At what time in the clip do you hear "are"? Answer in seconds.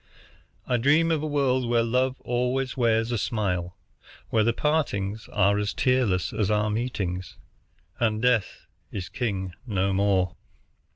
5.31-5.59